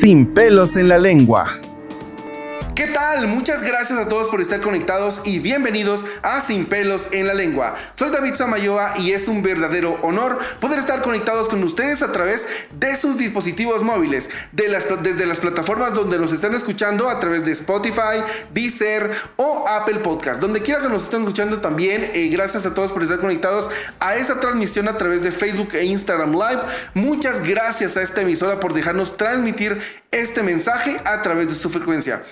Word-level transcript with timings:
Sin 0.00 0.32
pelos 0.32 0.76
en 0.76 0.88
la 0.88 0.98
lengua. 0.98 1.44
¿Qué 2.80 2.86
tal? 2.86 3.28
Muchas 3.28 3.62
gracias 3.62 3.98
a 3.98 4.08
todos 4.08 4.28
por 4.28 4.40
estar 4.40 4.62
conectados 4.62 5.20
y 5.26 5.38
bienvenidos 5.38 6.02
a 6.22 6.40
Sin 6.40 6.64
pelos 6.64 7.08
en 7.12 7.26
la 7.26 7.34
lengua. 7.34 7.74
Soy 7.94 8.08
David 8.08 8.36
Samayoa 8.36 8.94
y 8.96 9.10
es 9.10 9.28
un 9.28 9.42
verdadero 9.42 9.98
honor 10.00 10.38
poder 10.62 10.78
estar 10.78 11.02
conectados 11.02 11.50
con 11.50 11.62
ustedes 11.62 12.00
a 12.00 12.10
través 12.10 12.46
de 12.74 12.96
sus 12.96 13.18
dispositivos 13.18 13.82
móviles, 13.82 14.30
desde 14.52 15.26
las 15.26 15.40
plataformas 15.40 15.92
donde 15.92 16.18
nos 16.18 16.32
están 16.32 16.54
escuchando 16.54 17.10
a 17.10 17.20
través 17.20 17.44
de 17.44 17.52
Spotify, 17.52 18.24
Deezer 18.54 19.10
o 19.36 19.68
Apple 19.68 19.98
Podcast. 19.98 20.40
Donde 20.40 20.62
quiera 20.62 20.80
que 20.80 20.88
nos 20.88 21.02
estén 21.02 21.20
escuchando 21.20 21.60
también, 21.60 22.10
eh, 22.14 22.28
gracias 22.28 22.64
a 22.64 22.72
todos 22.72 22.92
por 22.92 23.02
estar 23.02 23.20
conectados 23.20 23.68
a 23.98 24.14
esta 24.14 24.40
transmisión 24.40 24.88
a 24.88 24.96
través 24.96 25.20
de 25.20 25.32
Facebook 25.32 25.74
e 25.74 25.84
Instagram 25.84 26.32
Live. 26.32 26.62
Muchas 26.94 27.46
gracias 27.46 27.98
a 27.98 28.02
esta 28.02 28.22
emisora 28.22 28.58
por 28.58 28.72
dejarnos 28.72 29.18
transmitir 29.18 29.78
este 30.10 30.42
mensaje 30.42 30.98
a 31.04 31.20
través 31.20 31.48
de 31.48 31.54
su 31.54 31.68
frecuencia. 31.68 32.22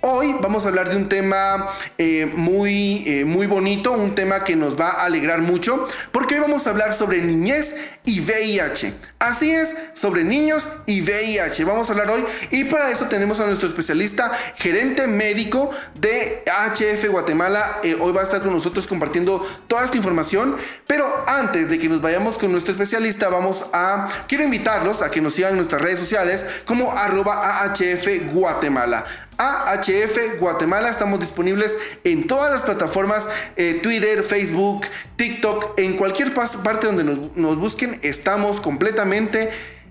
Hoy 0.00 0.36
vamos 0.40 0.64
a 0.64 0.68
hablar 0.68 0.90
de 0.90 0.96
un 0.96 1.08
tema 1.08 1.68
eh, 1.98 2.26
muy, 2.26 3.02
eh, 3.04 3.24
muy 3.24 3.48
bonito, 3.48 3.90
un 3.90 4.14
tema 4.14 4.44
que 4.44 4.54
nos 4.54 4.78
va 4.78 4.90
a 4.90 5.06
alegrar 5.06 5.40
mucho, 5.40 5.88
porque 6.12 6.36
hoy 6.36 6.40
vamos 6.40 6.68
a 6.68 6.70
hablar 6.70 6.94
sobre 6.94 7.20
niñez 7.20 7.74
y 8.04 8.20
VIH. 8.20 8.94
Así 9.18 9.50
es, 9.50 9.74
sobre 9.94 10.22
niños 10.22 10.70
y 10.86 11.02
VIH. 11.02 11.64
Vamos 11.64 11.88
a 11.88 11.92
hablar 11.92 12.08
hoy 12.08 12.24
y 12.52 12.64
para 12.64 12.88
eso 12.88 13.06
tenemos 13.06 13.40
a 13.40 13.46
nuestro 13.46 13.66
especialista, 13.66 14.30
gerente 14.54 15.08
médico 15.08 15.72
de 15.96 16.44
HF 16.46 17.10
Guatemala. 17.10 17.80
Eh, 17.82 17.96
hoy 17.98 18.12
va 18.12 18.20
a 18.20 18.24
estar 18.24 18.40
con 18.40 18.52
nosotros 18.52 18.86
compartiendo 18.86 19.44
toda 19.66 19.84
esta 19.84 19.96
información, 19.96 20.56
pero 20.86 21.24
antes 21.26 21.68
de 21.68 21.80
que 21.80 21.88
nos 21.88 22.00
vayamos 22.00 22.38
con 22.38 22.52
nuestro 22.52 22.70
especialista, 22.70 23.28
vamos 23.28 23.66
a, 23.72 24.08
quiero 24.28 24.44
invitarlos 24.44 25.02
a 25.02 25.10
que 25.10 25.20
nos 25.20 25.34
sigan 25.34 25.50
en 25.50 25.56
nuestras 25.56 25.82
redes 25.82 25.98
sociales 25.98 26.46
como 26.64 26.92
arroba 26.92 27.64
AHF 27.64 28.32
Guatemala. 28.32 29.04
AHF 29.38 30.40
Guatemala. 30.40 30.90
Estamos 30.90 31.20
disponibles 31.20 31.78
en 32.04 32.26
todas 32.26 32.52
las 32.52 32.62
plataformas, 32.62 33.28
eh, 33.56 33.78
Twitter, 33.82 34.22
Facebook, 34.22 34.86
TikTok, 35.16 35.78
en 35.78 35.96
cualquier 35.96 36.34
parte 36.34 36.86
donde 36.86 37.04
nos, 37.04 37.58
busquen, 37.58 37.98
estamos 38.02 38.60
completamente... 38.60 39.07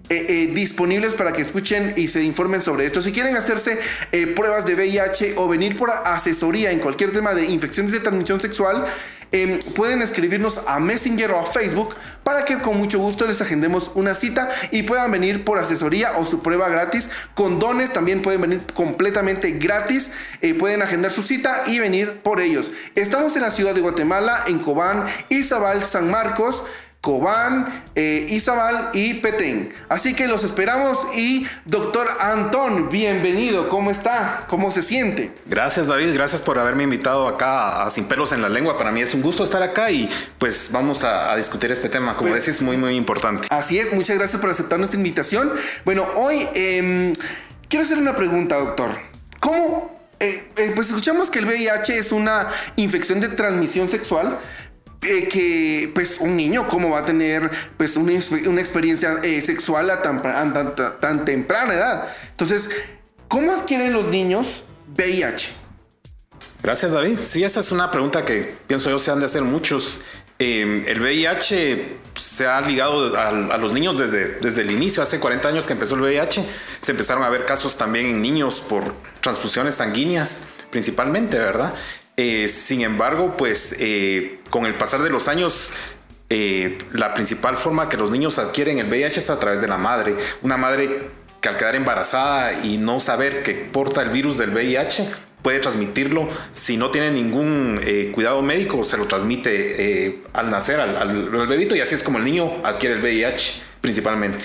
Eh, 0.10 0.26
eh, 0.30 0.52
disponibles 0.54 1.16
para 1.16 1.34
que 1.34 1.42
escuchen 1.42 1.94
y 1.98 2.08
se 2.08 2.23
informen 2.23 2.62
sobre 2.62 2.86
esto. 2.86 3.02
Si 3.02 3.12
quieren 3.12 3.36
hacerse 3.36 3.78
pruebas 4.38 4.66
de 4.66 4.73
VIH 4.73 5.34
o 5.36 5.50
venir 5.50 5.76
por 5.76 5.92
asesoría 5.92 6.72
en 6.72 6.80
cualquier 6.80 7.12
tema 7.12 7.34
de 7.34 7.45
infecciones 7.48 7.92
de 7.92 8.00
transmisión 8.00 8.40
sexual, 8.40 8.86
pueden 9.76 10.02
escribirnos 10.02 10.62
a 10.68 10.80
Messenger 10.80 11.32
o 11.32 11.40
a 11.40 11.45
Facebook 11.45 11.95
para 12.23 12.45
que 12.45 12.58
con 12.60 12.78
mucho 12.78 13.00
gusto 13.00 13.28
les 13.28 13.42
agendemos 13.42 13.92
una 13.95 14.16
cita 14.16 14.50
y 14.72 14.84
puedan 14.84 15.12
venir 15.12 15.44
por 15.44 15.60
asesoría 15.60 16.18
o 16.18 16.26
su 16.26 16.42
prueba 16.42 16.70
gratis. 16.70 17.10
Con 17.34 17.60
dones 17.60 17.92
también 17.92 18.22
pueden 18.22 18.42
venir 18.42 18.62
completamente 18.73 19.52
gratis. 19.52 20.12
Eh, 20.42 20.54
pueden 20.54 20.82
agendar 20.82 21.12
su 21.12 21.22
cita 21.22 21.64
y 21.68 21.80
venir 21.80 22.20
por 22.23 22.40
ellos. 22.40 22.72
Estamos 22.95 23.36
en 23.36 23.42
la 23.42 23.52
ciudad 23.52 23.76
de 23.76 23.82
Guatemala, 23.82 24.44
en 24.48 24.60
Cobán, 24.60 25.06
Izabal, 25.30 25.84
San 25.84 26.10
Marcos. 26.10 26.64
Cobán, 27.02 27.84
eh, 27.95 28.26
Izabal 28.30 28.90
y 28.94 29.16
Petén. 29.16 29.73
Así 29.88 30.14
que 30.14 30.28
los 30.28 30.44
esperamos 30.44 31.00
y 31.16 31.45
doctor 31.66 32.08
Antón, 32.20 32.89
bienvenido, 32.89 33.70
¿cómo 33.70 33.92
está? 33.92 34.45
¿Cómo 34.50 34.72
se 34.72 34.81
siente? 34.81 35.31
Gracias 35.45 35.88
David, 35.88 36.14
gracias 36.14 36.42
por 36.42 36.59
haberme 36.59 36.84
invitado 36.84 37.28
acá 37.28 37.84
a 37.86 37.89
Sin 37.89 38.06
Pelos 38.06 38.31
en 38.31 38.42
la 38.42 38.50
Lengua. 38.50 38.78
Para 38.78 38.92
mí 38.92 39.02
es 39.02 39.14
un 39.14 39.22
gusto 39.22 39.44
estar 39.44 39.64
acá 39.64 39.92
y 39.92 40.09
pues 40.38 40.70
vamos 40.72 41.04
a, 41.04 41.36
discutir 41.38 41.72
este 41.72 41.88
tema, 41.88 42.17
como 42.17 42.31
pues, 42.31 42.45
decís, 42.45 42.62
muy 42.62 42.78
muy 42.78 42.95
importante. 42.95 43.48
Así 43.52 43.78
es, 43.78 43.94
muchas 43.94 44.17
gracias 44.17 44.42
por 44.42 44.50
aceptar 44.50 44.80
nuestra 44.80 44.98
invitación. 44.98 45.52
Bueno, 45.86 46.08
hoy 46.16 46.48
em, 46.56 47.14
quiero 47.70 47.86
hacer 47.86 48.00
una 48.00 48.16
pregunta, 48.16 48.58
doctor. 48.58 48.89
¿Cómo 49.39 49.98
eh, 50.20 50.50
eh, 50.58 50.71
pues 50.73 50.88
escuchamos 50.88 51.30
que 51.30 51.39
el 51.39 51.45
VIH 51.45 52.00
es 52.00 52.11
una 52.11 52.48
infección 52.76 53.20
de 53.20 53.30
transmisión 53.30 53.88
sexual, 53.88 54.39
eh, 55.03 55.27
que 55.27 55.91
pues 55.93 56.17
un 56.19 56.35
niño 56.35 56.67
cómo 56.67 56.89
va 56.89 56.99
a 56.99 57.05
tener 57.05 57.49
pues 57.77 57.95
una, 57.97 58.13
experiencia 58.13 59.19
eh, 59.23 59.41
sexual 59.41 59.89
a 59.89 60.02
tan, 60.02 60.21
tan, 60.99 61.25
temprana 61.25 61.73
edad. 61.73 62.08
Entonces, 62.31 62.69
¿cómo 63.27 63.52
adquieren 63.52 63.93
los 63.93 64.05
niños 64.08 64.63
VIH? 64.95 65.49
Gracias 66.63 66.91
David. 66.91 67.19
Sí, 67.23 67.43
esa 67.43 67.59
es 67.59 67.71
una 67.71 67.91
pregunta 67.91 68.25
que 68.25 68.55
pienso 68.65 68.89
yo 68.89 68.97
se 68.97 69.11
han 69.11 69.19
de 69.19 69.25
hacer 69.25 69.43
muchos. 69.43 70.02
Em, 70.39 70.83
el 70.87 70.99
VIH 70.99 71.97
se 72.15 72.47
ha 72.47 72.61
ligado 72.61 73.15
a, 73.15 73.29
a, 73.29 73.58
los 73.58 73.73
niños 73.73 73.97
desde, 73.97 74.39
desde 74.39 74.61
el 74.61 74.71
inicio, 74.71 75.02
hace 75.02 75.19
40 75.19 75.47
años 75.47 75.67
que 75.67 75.73
empezó 75.73 75.95
el 75.95 76.02
VIH, 76.02 76.43
se 76.79 76.91
empezaron 76.91 77.23
a 77.23 77.29
ver 77.29 77.45
casos 77.45 77.77
también 77.77 78.08
en 78.08 78.21
niños 78.21 78.61
por 78.61 78.83
transfusiones 79.21 79.75
sanguíneas 79.75 80.41
principalmente, 80.69 81.37
¿verdad? 81.37 81.73
Eh, 82.20 82.48
sin 82.48 82.82
embargo, 82.82 83.38
pues 83.38 83.76
eh, 83.78 84.39
con 84.50 84.66
el 84.66 84.73
pasar 84.73 85.04
de 85.04 85.11
los 85.11 85.28
años, 85.28 85.72
eh, 86.32 86.80
la 86.92 87.14
principal 87.14 87.58
forma 87.58 87.89
que 87.89 87.98
los 87.98 88.10
niños 88.10 88.39
adquieren 88.39 88.80
el 88.80 88.89
VIH 88.89 89.20
es 89.20 89.30
a 89.30 89.39
través 89.39 89.61
de 89.61 89.67
la 89.67 89.78
madre. 89.78 90.17
Una 90.42 90.58
madre 90.58 91.11
que 91.39 91.50
al 91.50 91.58
quedar 91.58 91.76
embarazada 91.76 92.66
y 92.66 92.77
no 92.77 93.00
saber 93.00 93.44
que 93.44 93.54
porta 93.54 94.02
el 94.02 94.10
virus 94.10 94.39
del 94.39 94.50
VIH, 94.50 95.08
puede 95.44 95.60
transmitirlo 95.60 96.27
si 96.52 96.76
no 96.76 96.89
tiene 96.89 97.11
ningún 97.11 97.80
cuidado 98.11 98.42
médico, 98.42 98.83
se 98.83 98.98
lo 98.98 99.06
transmite 99.06 100.23
al 100.33 100.50
nacer 100.50 100.80
al, 100.80 100.98
al, 100.98 101.48
bebito 101.48 101.76
y 101.76 101.82
así 101.82 101.94
es 101.94 102.02
como 102.02 102.17
el 102.17 102.26
niño 102.26 102.66
adquiere 102.66 102.95
el 102.95 103.02
VIH 103.02 103.61
principalmente. 103.80 104.44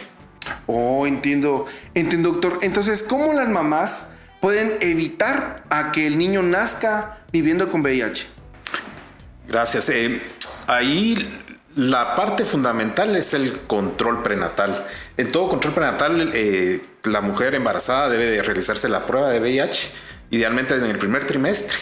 Oh, 0.67 1.07
entiendo, 1.07 1.65
entiendo 1.95 2.33
doctor. 2.33 2.59
Entonces, 2.61 3.03
¿cómo 3.03 3.33
las 3.33 3.49
mamás 3.49 4.11
pueden 4.41 4.77
evitar 4.81 5.65
a 5.71 5.91
que 5.91 6.07
el 6.07 6.19
niño 6.19 6.43
nazca 6.43 7.22
viviendo 7.33 7.69
con 7.69 7.81
VIH? 7.81 8.27
Gracias. 9.49 9.89
Eh, 9.89 10.21
ahí 10.67 11.41
la 11.75 12.15
parte 12.15 12.45
fundamental 12.45 13.17
es 13.17 13.35
el 13.35 13.61
control 13.63 14.23
prenatal. 14.23 14.87
En 15.17 15.33
todo 15.33 15.49
control 15.49 15.75
prenatal, 15.75 16.31
eh, 16.35 16.83
la 17.05 17.21
mujer 17.21 17.55
embarazada 17.55 18.09
debe 18.11 18.27
de 18.27 18.43
realizarse 18.43 18.89
la 18.89 19.07
prueba 19.07 19.31
de 19.31 19.41
VIH, 19.41 19.91
idealmente 20.31 20.75
en 20.75 20.85
el 20.85 20.99
primer 20.99 21.27
trimestre. 21.27 21.77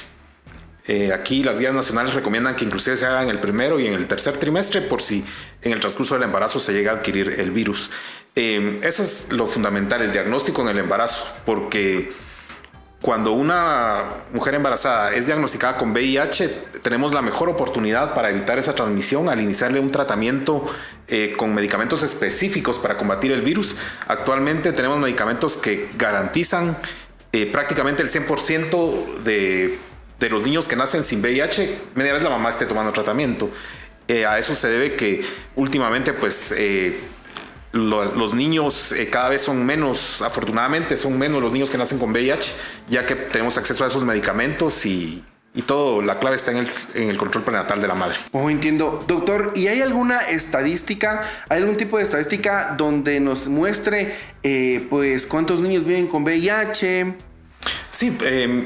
Eh, 0.87 1.13
aquí 1.13 1.45
las 1.45 1.59
guías 1.59 1.75
nacionales 1.75 2.15
recomiendan 2.15 2.57
que 2.57 2.65
inclusive 2.65 2.97
se 2.97 3.07
haga 3.07 3.23
en 3.23 3.29
el 3.29 3.39
primero 3.39 3.79
y 3.79 3.87
en 3.87 3.95
el 3.95 4.07
tercer 4.07 4.37
trimestre 4.39 4.81
por 4.81 5.03
si 5.03 5.25
en 5.63 5.73
el 5.73 5.79
transcurso 5.79 6.15
del 6.15 6.25
embarazo 6.25 6.59
se 6.59 6.73
llega 6.73 6.93
a 6.93 6.95
adquirir 6.97 7.37
el 7.39 7.51
virus. 7.51 7.91
eso 8.35 9.03
es 9.03 9.31
lo 9.31 9.47
fundamental, 9.47 10.01
el 10.01 10.13
diagnóstico 10.13 10.63
en 10.63 10.69
el 10.69 10.79
embarazo, 10.79 11.27
porque 11.45 12.13
cuando 13.01 13.33
una 13.33 14.09
mujer 14.33 14.55
embarazada 14.55 15.15
es 15.15 15.25
diagnosticada 15.25 15.79
con 15.79 15.93
VIH, 15.93 16.49
tenemos 16.83 17.15
la 17.15 17.23
mejor 17.23 17.49
oportunidad 17.49 18.13
para 18.13 18.29
evitar 18.29 18.59
esa 18.59 18.75
transmisión 18.75 19.31
al 19.31 19.41
iniciarle 19.41 19.81
un 19.81 19.91
tratamiento 19.91 20.67
eh, 21.09 21.33
con 21.35 21.55
medicamentos 21.55 22.03
específicos 22.03 22.79
para 22.79 22.99
combatir 22.99 23.33
el 23.33 23.41
virus. 23.41 23.75
Actualmente 24.07 24.75
tenemos 24.75 24.99
medicamentos 24.99 25.57
que 25.57 25.89
garantizan 25.97 26.77
eh, 27.33 27.47
prácticamente 27.47 28.03
el 28.03 28.11
100% 28.11 29.23
de, 29.23 29.79
de, 30.19 30.31
los 30.31 30.45
niños 30.45 30.69
que 30.69 30.77
nacen 30.77 31.03
sin 31.03 31.23
VIH, 31.23 31.79
media 31.95 32.13
vez 32.13 32.23
la 32.23 32.29
mamá 32.29 32.51
esté 32.51 32.67
tomando 32.67 32.93
tratamiento. 32.93 33.49
Eh, 34.09 34.27
a 34.27 34.39
eso 34.39 34.55
se 34.55 34.69
debe 34.69 34.97
que 34.97 35.25
últimamente 35.57 36.13
pues 36.13 36.53
los 37.73 38.35
niños 38.35 38.93
eh, 38.93 39.09
cada 39.09 39.29
vez 39.29 39.43
son 39.43 39.65
menos, 39.65 40.23
afortunadamente 40.23 40.97
son 40.97 41.19
menos 41.19 41.41
los 41.41 41.53
niños 41.53 41.71
que 41.71 41.79
nacen 41.79 41.99
con 41.99 42.11
VIH, 42.11 42.53
ya 42.89 43.07
que 43.07 43.15
tenemos 43.15 43.57
acceso 43.59 43.85
a 43.85 43.87
esos 43.87 44.05
medicamentos 44.05 44.85
y, 44.87 45.25
todo, 45.67 46.01
la 46.01 46.19
clave 46.19 46.37
está 46.37 46.53
en 46.53 46.67
el, 46.95 47.17
control 47.19 47.45
prenatal 47.45 47.81
de 47.81 47.87
la 47.87 47.95
madre. 47.95 48.17
Oh, 48.33 48.49
entiendo. 48.49 49.05
Doctor, 49.07 49.53
¿y 49.55 49.67
hay 49.67 49.83
alguna 49.83 50.21
estadística, 50.21 51.23
hay 51.49 51.61
algún 51.61 51.77
tipo 51.77 51.99
de 51.99 52.05
estadística 52.05 52.75
donde 52.79 53.21
nos 53.21 53.47
muestre, 53.47 54.15
eh, 54.43 54.87
pues, 54.89 55.27
cuántos 55.27 55.61
niños 55.61 55.85
viven 55.85 56.07
con 56.07 56.23
VIH? 56.23 57.15
Sí, 57.91 58.17
em, 58.23 58.65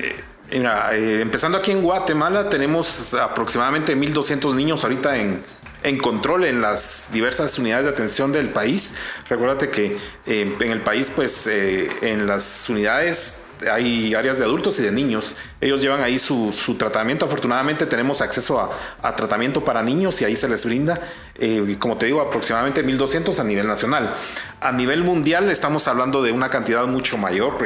eh, 0.51 1.21
empezando 1.23 1.59
aquí 1.59 1.73
en 1.73 1.83
Guatemala, 1.83 2.49
tenemos 2.49 3.13
aproximadamente 3.15 3.97
1.200 3.97 4.55
niños 4.55 4.85
ahorita 4.85 5.17
en, 5.17 5.43
en 5.85 5.99
control 5.99 6.45
en 6.45 6.63
las 6.63 7.09
diversas 7.13 7.59
unidades 7.59 7.85
de 7.85 7.91
atención 7.93 8.33
del 8.33 8.49
país. 8.49 8.95
Recuérdate 9.29 9.71
que 9.71 9.97
eh, 10.27 10.57
en 10.59 10.71
el 10.71 10.81
país, 10.81 11.13
pues 11.15 11.47
eh, 11.47 11.89
en 12.01 12.27
las 12.27 12.69
unidades 12.69 13.43
hay 13.71 14.15
áreas 14.15 14.39
de 14.39 14.45
adultos 14.45 14.81
y 14.81 14.83
de 14.83 14.91
niños. 14.91 15.37
Ellos 15.61 15.83
llevan 15.83 16.03
ahí 16.03 16.19
su, 16.19 16.53
tratamiento. 16.79 17.27
Afortunadamente 17.27 17.87
tenemos 17.87 18.23
acceso 18.23 18.61
a, 19.03 19.15
tratamiento 19.15 19.63
para 19.63 19.83
niños 19.83 20.21
y 20.23 20.25
ahí 20.25 20.35
se 20.35 20.49
les 20.49 20.65
brinda, 20.65 20.99
eh, 21.37 21.77
como 21.79 21.97
te 21.99 22.07
digo, 22.07 22.21
aproximadamente 22.23 22.85
1.200 22.85 23.39
a 23.39 23.45
nivel 23.45 23.67
nacional. 23.67 24.15
A 24.61 24.73
nivel 24.73 25.05
mundial 25.05 25.51
estamos 25.51 25.87
hablando 25.87 26.23
de 26.23 26.33
una 26.33 26.49
cantidad 26.49 26.87
mucho 26.87 27.19
mayor. 27.19 27.59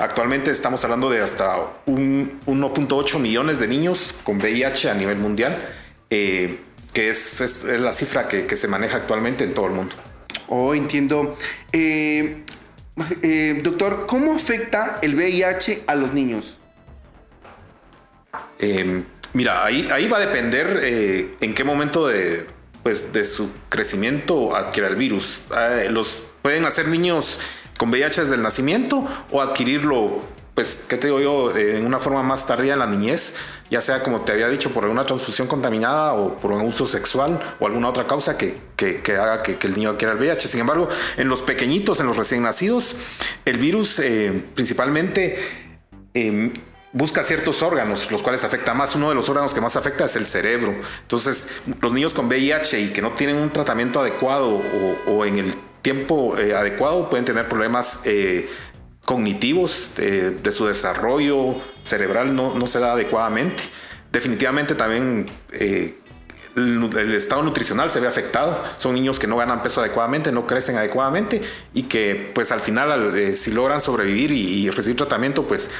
actualmente 0.00 0.50
estamos 0.50 0.82
hablando 0.82 1.08
de 1.08 1.22
hasta 1.22 1.54
1.8 1.86 3.18
millones 3.20 3.60
de 3.60 3.68
niños 3.68 4.14
con 4.24 4.38
VIH 4.38 4.90
a 4.90 4.94
nivel 4.94 5.18
mundial 5.18 5.56
que 6.94 7.10
es, 7.10 7.64
la 7.64 7.92
cifra 7.92 8.28
que, 8.28 8.56
se 8.56 8.68
maneja 8.68 8.96
actualmente 8.96 9.44
en 9.44 9.52
todo 9.52 9.66
el 9.66 9.72
mundo. 9.72 9.94
Oh, 10.48 10.74
entiendo. 10.74 11.36
Eh, 11.72 12.44
eh, 13.22 13.60
doctor, 13.62 14.06
¿cómo 14.06 14.34
afecta 14.34 15.00
el 15.02 15.14
VIH 15.16 15.84
a 15.86 15.96
los 15.96 16.14
niños? 16.14 16.58
Em, 18.58 19.04
mira, 19.32 19.64
ahí, 19.64 19.88
ahí 19.92 20.08
va 20.08 20.18
a 20.18 20.20
depender 20.20 20.80
eh, 20.82 21.32
en 21.40 21.54
qué 21.54 21.64
momento 21.64 22.06
de, 22.06 22.46
pues, 22.84 23.12
de 23.12 23.24
su 23.24 23.50
crecimiento 23.68 24.54
adquiere 24.54 24.88
el 24.88 24.96
virus. 24.96 25.44
Eh, 25.56 25.88
los 25.90 26.28
pueden 26.42 26.64
hacer 26.64 26.86
niños 26.88 27.40
con 27.78 27.90
VIH 27.90 28.22
desde 28.22 28.36
el 28.36 28.42
nacimiento 28.42 29.04
o 29.32 29.40
adquirirlo 29.42 30.22
pues, 30.54 30.84
¿qué 30.88 30.96
te 30.96 31.08
digo 31.08 31.20
yo? 31.20 31.56
Eh, 31.56 31.78
en 31.78 31.84
una 31.84 31.98
forma 31.98 32.22
más 32.22 32.46
tardía 32.46 32.74
en 32.74 32.78
la 32.78 32.86
niñez, 32.86 33.34
ya 33.70 33.80
sea 33.80 34.02
como 34.02 34.20
te 34.20 34.32
había 34.32 34.48
dicho, 34.48 34.70
por 34.70 34.84
alguna 34.84 35.02
transfusión 35.02 35.48
contaminada 35.48 36.12
o 36.12 36.36
por 36.36 36.52
un 36.52 36.62
uso 36.62 36.86
sexual 36.86 37.40
o 37.58 37.66
alguna 37.66 37.88
otra 37.88 38.06
causa 38.06 38.38
que, 38.38 38.54
que, 38.76 39.00
haga 39.16 39.42
que, 39.42 39.58
el 39.66 39.74
niño 39.74 39.90
adquiera 39.90 40.12
el 40.12 40.18
VIH. 40.18 40.46
Sin 40.46 40.60
embargo, 40.60 40.88
en 41.16 41.28
los 41.28 41.42
pequeñitos, 41.42 41.98
en 41.98 42.06
los 42.06 42.16
recién 42.16 42.42
nacidos, 42.44 42.94
el 43.44 43.58
virus 43.58 43.98
eh, 43.98 44.44
principalmente 44.54 45.38
em, 46.14 46.52
busca 46.92 47.24
ciertos 47.24 47.60
órganos, 47.62 48.12
los 48.12 48.22
cuales 48.22 48.44
afecta 48.44 48.74
más. 48.74 48.94
Uno 48.94 49.08
de 49.08 49.16
los 49.16 49.28
órganos 49.28 49.54
que 49.54 49.60
más 49.60 49.74
afecta 49.74 50.04
es 50.04 50.14
el 50.14 50.24
cerebro. 50.24 50.72
Entonces, 51.02 51.48
los 51.80 51.92
niños 51.92 52.14
con 52.14 52.26
VIH 52.26 52.80
y 52.80 52.92
que 52.92 53.02
no 53.02 53.10
tienen 53.10 53.36
un 53.36 53.50
tratamiento 53.50 54.00
adecuado 54.00 54.62
o, 55.08 55.24
en 55.24 55.38
el 55.38 55.52
tiempo 55.82 56.38
eh, 56.38 56.54
adecuado 56.54 57.10
pueden 57.10 57.24
tener 57.24 57.48
problemas 57.48 58.00
cognitivos 59.04 59.92
de, 59.96 60.50
su 60.50 60.66
desarrollo 60.66 61.56
cerebral 61.82 62.34
no, 62.34 62.54
no, 62.54 62.66
se 62.66 62.80
da 62.80 62.92
adecuadamente. 62.92 63.62
Definitivamente 64.10 64.74
también 64.74 65.26
eh, 65.52 65.98
el, 66.56 67.14
estado 67.14 67.42
nutricional 67.42 67.90
se 67.90 68.00
ve 68.00 68.06
afectado. 68.06 68.62
Son 68.78 68.94
niños 68.94 69.18
que 69.18 69.26
no 69.26 69.36
ganan 69.36 69.62
peso 69.62 69.80
adecuadamente, 69.80 70.32
no 70.32 70.46
crecen 70.46 70.76
adecuadamente 70.76 71.42
y 71.72 71.84
que 71.84 72.30
pues 72.34 72.52
al 72.52 72.60
final 72.60 73.16
eh, 73.16 73.34
si 73.34 73.50
logran 73.50 73.80
sobrevivir 73.80 74.32
y, 74.32 74.70
recibir 74.70 74.96
tratamiento 74.96 75.46
pues 75.46 75.70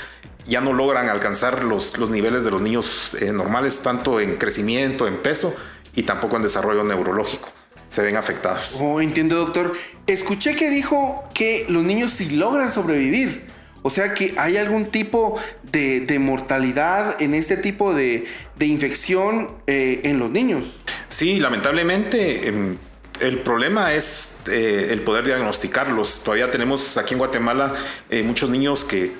ya 0.47 0.61
no 0.61 0.73
logran 0.73 1.09
alcanzar 1.09 1.65
los, 1.65 1.97
los 1.97 2.11
niveles 2.11 2.45
de 2.45 2.51
los 2.51 2.61
niños 2.61 3.17
eh, 3.21 3.33
normales 3.33 3.81
tanto 3.81 4.21
en 4.21 4.37
crecimiento, 4.37 5.07
en 5.07 5.17
peso 5.17 5.55
y 5.95 6.03
tampoco 6.03 6.37
en 6.37 6.43
desarrollo 6.43 6.85
neurológico 6.85 7.49
se 7.95 8.03
ven 8.03 8.17
afectados. 8.17 8.73
Oh, 8.81 9.01
entiendo, 9.01 9.37
doctor. 9.37 9.73
Escuché 10.09 10.57
que 10.57 10.69
dijo 10.69 11.23
que 11.33 11.65
los 11.69 11.85
niños 11.85 12.11
sí 12.11 12.31
logran 12.31 12.73
sobrevivir. 12.73 13.47
O 13.83 13.91
sea 13.91 14.15
que 14.15 14.35
hay 14.37 14.57
algún 14.57 14.87
tipo 14.87 15.39
de, 15.63 16.19
mortalidad 16.19 17.23
en 17.23 17.35
este 17.35 17.57
tipo 17.57 17.95
de, 17.95 18.27
infección 18.59 19.53
eh, 19.69 20.01
en 20.05 20.19
los 20.19 20.31
niños. 20.31 20.81
Sí, 21.07 21.39
lamentablemente. 21.39 22.49
Em, 22.49 22.79
el 23.21 23.39
problema 23.43 23.95
es 23.95 24.39
eh, 24.51 24.89
el 24.91 25.03
poder 25.03 25.25
diagnosticarlos. 25.25 26.25
Todavía 26.25 26.51
tenemos 26.51 26.99
aquí 26.99 27.15
en 27.15 27.19
Guatemala 27.19 27.75
eh, 28.11 28.25
muchos 28.25 28.51
niños 28.51 28.85
que, 28.85 29.13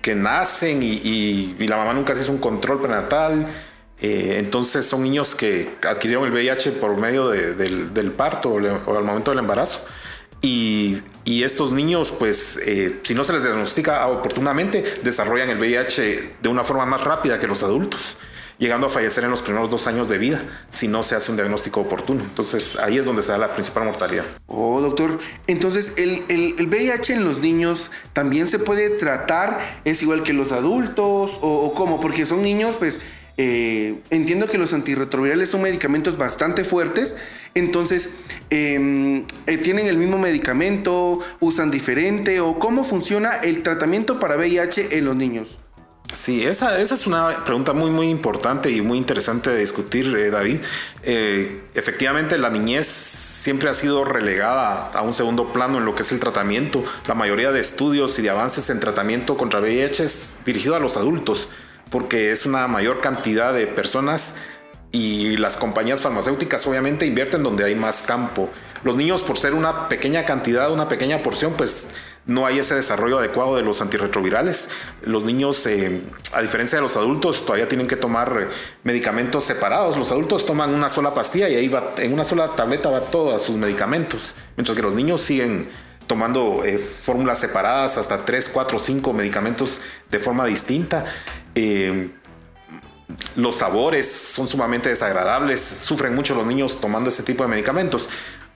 que 0.00 0.14
nacen 0.14 0.82
y, 0.82 1.54
y, 1.58 1.66
la 1.68 1.76
mamá 1.76 1.92
nunca 1.92 2.14
se 2.14 2.22
hizo 2.22 2.32
un 2.32 2.38
control 2.38 2.80
prenatal 2.80 3.46
eh, 4.02 4.38
entonces 4.40 4.84
son 4.84 5.04
niños 5.04 5.36
que 5.36 5.76
adquirieron 5.88 6.24
el 6.24 6.32
VIH 6.32 6.72
por 6.72 6.96
medio 6.96 7.28
del, 7.28 8.12
parto 8.16 8.50
o, 8.50 8.58
al 8.58 9.04
momento 9.04 9.30
del 9.30 9.38
embarazo. 9.38 9.84
Y, 10.40 11.00
estos 11.24 11.70
niños, 11.70 12.10
pues, 12.10 12.58
eh, 12.66 12.98
si 13.04 13.14
no 13.14 13.22
se 13.22 13.32
les 13.32 13.42
diagnostica 13.42 14.06
oportunamente, 14.08 14.82
desarrollan 15.04 15.50
el 15.50 15.58
VIH 15.58 16.34
de 16.42 16.48
una 16.48 16.64
forma 16.64 16.84
más 16.84 17.04
rápida 17.04 17.38
que 17.38 17.46
los 17.46 17.62
adultos, 17.62 18.16
llegando 18.58 18.88
a 18.88 18.90
fallecer 18.90 19.22
en 19.22 19.30
los 19.30 19.40
primeros 19.40 19.70
dos 19.70 19.86
años 19.86 20.08
de 20.08 20.18
vida 20.18 20.40
si 20.68 20.88
no 20.88 21.04
se 21.04 21.14
hace 21.14 21.30
un 21.30 21.36
diagnóstico 21.36 21.80
oportuno. 21.80 22.22
Entonces 22.24 22.76
ahí 22.76 22.98
es 22.98 23.04
donde 23.04 23.22
se 23.22 23.30
da 23.30 23.38
la 23.38 23.54
principal 23.54 23.84
mortalidad. 23.84 24.24
Oh, 24.46 24.80
doctor. 24.80 25.20
Entonces, 25.46 25.92
¿el, 25.96 26.24
el, 26.28 26.66
VIH 26.66 27.14
en 27.14 27.24
los 27.24 27.38
niños 27.38 27.92
también 28.12 28.48
se 28.48 28.58
puede 28.58 28.90
tratar? 28.90 29.60
¿Es 29.84 30.02
igual 30.02 30.24
que 30.24 30.32
los 30.32 30.50
adultos? 30.50 31.38
¿O, 31.40 31.66
o 31.66 31.74
cómo? 31.74 32.00
Porque 32.00 32.26
son 32.26 32.42
niños, 32.42 32.74
pues 32.78 33.00
eh, 33.38 34.00
entiendo 34.10 34.46
que 34.46 34.58
los 34.58 34.72
antirretrovirales 34.74 35.48
son 35.48 35.62
medicamentos 35.62 36.18
bastante 36.18 36.64
fuertes, 36.64 37.16
entonces 37.54 38.10
em, 38.50 39.24
eh, 39.46 39.56
tienen 39.56 39.86
el 39.86 39.96
mismo 39.96 40.18
medicamento, 40.18 41.18
usan 41.40 41.70
diferente 41.70 42.40
o 42.40 42.58
cómo 42.58 42.84
funciona 42.84 43.36
el 43.36 43.62
tratamiento 43.62 44.18
para 44.18 44.36
VIH 44.36 44.98
en 44.98 45.06
los 45.06 45.16
niños. 45.16 45.58
Sí, 46.12 46.44
esa, 46.44 46.78
esa 46.78 46.94
es 46.94 47.06
una 47.06 47.42
pregunta 47.42 47.72
muy, 47.72 47.90
muy 47.90 48.10
importante 48.10 48.70
y 48.70 48.82
muy 48.82 48.98
interesante 48.98 49.48
de 49.48 49.60
discutir, 49.60 50.14
eh, 50.14 50.30
David. 50.30 50.60
efectivamente, 51.02 52.36
la 52.36 52.50
niñez 52.50 52.86
siempre 52.86 53.70
ha 53.70 53.74
sido 53.74 54.04
relegada 54.04 54.90
a 54.92 55.00
un 55.00 55.14
segundo 55.14 55.54
plano 55.54 55.78
en 55.78 55.86
lo 55.86 55.94
que 55.94 56.02
es 56.02 56.12
el 56.12 56.20
tratamiento. 56.20 56.84
La 57.08 57.14
mayoría 57.14 57.50
de 57.50 57.60
estudios 57.60 58.18
y 58.18 58.22
de 58.22 58.28
avances 58.28 58.68
en 58.68 58.78
tratamiento 58.78 59.38
contra 59.38 59.60
VIH 59.60 60.04
es 60.04 60.34
dirigido 60.44 60.76
a 60.76 60.78
los 60.78 60.98
adultos 60.98 61.48
porque 61.92 62.32
es 62.32 62.46
una 62.46 62.66
mayor 62.66 63.00
cantidad 63.00 63.52
de 63.52 63.68
personas 63.68 64.36
y 64.90 65.36
las 65.36 65.56
compañías 65.56 66.00
farmacéuticas 66.00 66.66
obviamente 66.66 67.06
invierten 67.06 67.42
donde 67.42 67.64
hay 67.64 67.74
más 67.74 68.02
campo. 68.02 68.50
Los 68.82 68.96
niños 68.96 69.22
por 69.22 69.38
ser 69.38 69.54
una 69.54 69.88
pequeña 69.88 70.24
cantidad, 70.24 70.72
una 70.72 70.88
pequeña 70.88 71.22
porción, 71.22 71.52
pues 71.56 71.88
no 72.26 72.46
hay 72.46 72.58
ese 72.58 72.74
desarrollo 72.74 73.18
adecuado 73.18 73.56
de 73.56 73.62
los 73.62 73.80
antirretrovirales. 73.80 74.70
Los 75.02 75.24
niños, 75.24 75.66
eh, 75.66 76.02
a 76.32 76.40
diferencia 76.40 76.76
de 76.76 76.82
los 76.82 76.96
adultos, 76.96 77.44
todavía 77.44 77.68
tienen 77.68 77.86
que 77.86 77.96
tomar 77.96 78.42
eh, 78.42 78.54
medicamentos 78.84 79.44
separados. 79.44 79.96
Los 79.96 80.10
adultos 80.10 80.46
toman 80.46 80.74
una 80.74 80.88
sola 80.88 81.14
pastilla 81.14 81.48
y 81.48 81.56
ahí 81.56 81.68
va, 81.68 81.92
en 81.98 82.12
una 82.12 82.24
sola 82.24 82.48
tableta 82.48 82.90
va 82.90 83.00
todos 83.00 83.42
sus 83.42 83.56
medicamentos, 83.56 84.34
mientras 84.56 84.76
que 84.76 84.82
los 84.82 84.94
niños 84.94 85.20
siguen 85.20 85.68
tomando 86.06 86.64
eh, 86.64 86.78
fórmulas 86.78 87.38
separadas, 87.38 87.96
hasta 87.98 88.24
3, 88.24 88.50
4, 88.50 88.78
5 88.78 89.12
medicamentos 89.12 89.80
de 90.10 90.18
forma 90.18 90.44
distinta. 90.44 91.06
Eh, 91.54 92.10
los 93.36 93.56
sabores 93.56 94.10
son 94.10 94.46
sumamente 94.46 94.88
desagradables, 94.88 95.60
sufren 95.60 96.14
mucho 96.14 96.34
los 96.34 96.46
niños 96.46 96.80
tomando 96.80 97.08
este 97.10 97.22
tipo 97.22 97.42
de 97.44 97.50
medicamentos. 97.50 98.08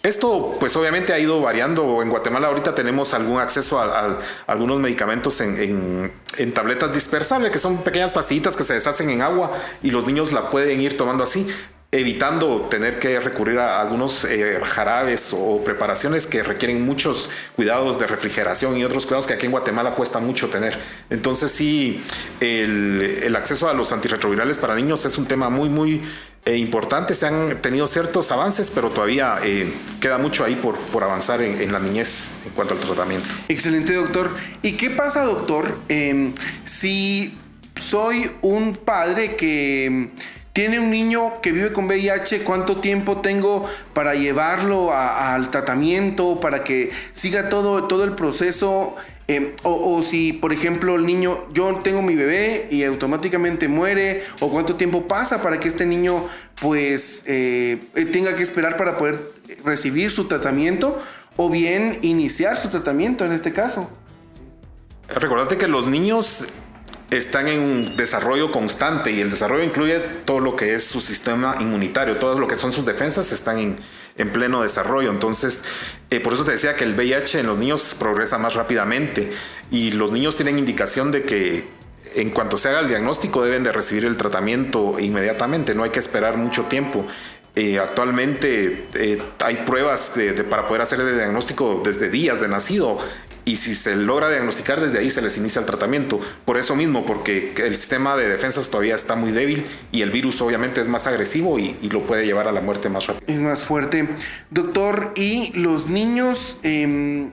Esto 0.02 0.54
pues 0.60 0.76
obviamente 0.76 1.12
ha 1.12 1.19
ido 1.19 1.40
variando. 1.40 2.00
En 2.02 2.10
Guatemala 2.10 2.48
ahorita 2.48 2.75
tenemos 2.75 3.12
algún 3.12 3.40
acceso 3.40 3.81
a, 3.81 4.19
algunos 4.46 4.78
medicamentos 4.78 5.40
en, 5.40 6.12
en, 6.37 6.52
tabletas 6.52 6.93
dispersables, 6.94 7.50
que 7.50 7.58
son 7.58 7.78
pequeñas 7.78 8.12
pastillitas 8.12 8.56
que 8.56 8.62
se 8.62 8.75
deshacen 8.75 9.10
en 9.10 9.22
agua 9.22 9.50
y 9.82 9.90
los 9.90 10.06
niños 10.06 10.32
la 10.32 10.48
pueden 10.48 10.81
ir 10.81 10.96
tomando 10.96 11.25
así 11.25 11.48
evitando 12.00 12.66
tener 12.70 12.98
que 12.98 13.19
recurrir 13.19 13.58
a 13.58 13.81
algunos 13.81 14.24
eh, 14.24 14.60
jarabes 14.62 15.32
o 15.32 15.62
preparaciones 15.65 16.26
que 16.26 16.43
requieren 16.43 16.82
muchos 16.82 17.31
cuidados 17.55 17.98
de 17.98 18.06
refrigeración 18.06 18.76
y 18.76 18.84
otros 18.84 19.06
cuidados 19.06 19.26
que 19.26 19.34
aquí 19.34 19.46
en 19.46 19.53
Guatemala 19.53 19.94
cuesta 19.94 20.19
mucho 20.19 20.48
tener. 20.48 20.79
Entonces 21.08 21.50
sí, 21.50 22.03
el, 22.41 23.34
acceso 23.34 23.69
a 23.69 23.74
los 23.74 23.93
antirretrovirales 23.93 24.58
para 24.58 24.74
niños 24.74 25.05
es 25.05 25.17
un 25.19 25.26
tema 25.26 25.48
muy, 25.48 25.69
muy 25.69 26.03
eh, 26.44 26.56
importante. 26.56 27.15
Se 27.15 27.26
han 27.26 27.60
tenido 27.62 27.86
ciertos 27.86 28.31
avances, 28.31 28.70
pero 28.74 28.91
todavía 28.91 29.38
eh, 29.43 29.72
queda 30.00 30.19
mucho 30.19 30.44
ahí 30.44 30.56
por, 30.56 30.76
por 30.76 31.03
avanzar 31.03 31.43
en, 31.43 31.72
la 31.72 31.79
niñez 31.79 32.31
en 32.44 32.53
cuanto 32.53 32.74
al 32.74 32.81
tratamiento. 32.81 33.29
Excelente, 33.48 33.94
doctor. 33.94 34.31
¿Y 34.62 34.72
qué 34.72 34.91
pasa, 34.91 35.24
doctor, 35.24 35.79
em, 35.88 36.34
si 36.65 37.36
soy 37.81 38.31
un 38.43 38.74
padre 38.74 39.36
que 39.36 40.10
tiene 40.56 40.81
un 40.81 40.91
niño 40.91 41.43
que 41.43 41.53
vive 41.53 41.70
con 41.70 41.84
VIH, 41.84 42.43
¿cuánto 42.43 42.79
tiempo 42.79 43.20
tengo 43.20 43.69
para 43.93 44.15
llevarlo 44.15 44.91
al 44.91 45.51
tratamiento, 45.51 46.41
para 46.41 46.65
que 46.65 46.91
siga 47.13 47.51
todo, 47.51 47.84
todo 47.84 48.05
el 48.05 48.13
proceso? 48.13 48.96
Em, 49.29 49.53
o, 49.65 50.01
si, 50.01 50.32
por 50.32 50.55
ejemplo, 50.55 50.96
el 50.96 51.05
niño, 51.05 51.44
yo 51.53 51.81
tengo 51.84 52.01
mi 52.01 52.15
bebé 52.15 52.69
y 52.70 52.84
automáticamente 52.84 53.69
muere, 53.69 54.22
o 54.41 54.51
cuánto 54.51 54.77
tiempo 54.77 55.06
pasa 55.06 55.43
para 55.43 55.60
que 55.60 55.69
este 55.69 55.84
niño 55.84 56.27
pues 56.58 57.25
eh, 57.27 57.79
tenga 58.10 58.34
que 58.34 58.43
esperar 58.43 58.79
para 58.79 58.96
poder 58.96 59.20
recibir 59.63 60.10
su 60.10 60.25
tratamiento, 60.25 60.98
o 61.36 61.51
bien 61.51 61.98
iniciar 62.01 62.56
su 62.56 62.70
tratamiento 62.70 63.27
en 63.27 63.32
este 63.32 63.53
caso. 63.53 63.91
Recordate 65.08 65.58
que 65.58 65.67
los 65.67 65.86
niños 65.86 66.46
están 67.10 67.46
en 67.48 67.60
un 67.60 67.96
desarrollo 67.96 68.51
constante 68.51 69.13
y 69.13 69.20
el 69.20 69.31
desarrollo 69.31 69.63
incluye 69.63 70.01
todo 70.25 70.41
lo 70.41 70.56
que 70.56 70.75
es 70.75 70.84
su 70.84 71.01
sistema 71.01 71.56
inmunitario, 71.60 72.19
todo 72.19 72.39
lo 72.39 72.48
que 72.48 72.56
son 72.56 72.72
sus 72.72 72.84
defensas 72.84 73.31
están 73.32 73.58
en, 73.58 73.77
pleno 74.32 74.63
desarrollo. 74.63 75.10
Entonces, 75.10 75.63
eh, 76.10 76.20
por 76.20 76.32
eso 76.32 76.44
te 76.44 76.53
decía 76.53 76.75
que 76.75 76.84
el 76.84 76.94
VIH 76.94 77.41
en 77.41 77.46
los 77.46 77.58
niños 77.58 77.94
progresa 77.98 78.39
más 78.39 78.55
rápidamente 78.55 79.31
y 79.70 79.93
los 79.93 80.10
niños 80.10 80.36
tienen 80.36 80.58
indicación 80.58 81.13
de 81.13 81.22
que 81.22 81.69
en 82.15 82.31
cuanto 82.31 82.56
se 82.56 82.69
haga 82.69 82.81
el 82.81 82.89
diagnóstico 82.89 83.43
deben 83.44 83.63
de 83.63 83.72
recibir 83.72 84.05
el 84.06 84.17
tratamiento 84.17 84.98
inmediatamente, 84.98 85.75
no 85.75 85.84
hay 85.84 85.91
que 85.91 85.98
esperar 85.98 86.36
mucho 86.39 86.63
tiempo. 86.65 87.06
Eh, 87.55 87.79
actualmente 87.79 88.89
eh, 88.94 89.22
hay 89.43 89.56
pruebas 89.58 90.13
para 90.51 90.67
poder 90.67 90.82
hacer 90.82 91.01
el 91.01 91.15
diagnóstico 91.17 91.81
desde 91.84 92.10
días 92.10 92.41
de 92.41 92.48
nacido 92.48 92.98
y 93.46 93.56
si 93.56 93.74
se 93.74 93.96
logra 93.96 94.29
diagnosticar 94.29 94.81
desde 94.81 94.98
ahí 94.98 95.08
se 95.08 95.22
les 95.22 95.38
inicia 95.38 95.60
el 95.60 95.67
tratamiento. 95.67 96.20
Por 96.44 96.58
eso 96.58 96.76
mismo, 96.76 97.06
porque 97.06 97.55
el 97.56 97.74
sistema 97.76 98.15
de 98.17 98.29
defensas 98.29 98.69
todavía 98.69 98.94
está 98.94 99.15
muy 99.15 99.32
débil 99.32 99.65
y 99.93 100.03
el 100.03 100.10
virus 100.10 100.43
obviamente 100.43 100.82
es 100.82 100.88
más 100.88 101.06
agresivo 101.06 101.58
y, 101.58 101.74
lo 101.88 102.05
puede 102.05 102.26
llevar 102.26 102.48
a 102.48 102.53
la 102.53 102.60
muerte 102.60 102.91
más 102.91 103.06
rápido. 103.06 103.32
Es 103.32 103.41
más 103.41 103.62
fuerte. 103.62 104.08
Doctor, 104.50 105.12
¿y 105.17 105.53
los 105.58 105.86
niños... 105.86 106.58
Em, 106.62 107.31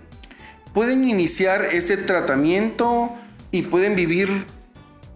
pueden 0.74 1.04
iniciar 1.04 1.66
ese 1.66 1.98
tratamiento 1.98 3.12
y 3.52 3.64
pueden 3.64 3.96
vivir 3.96 4.30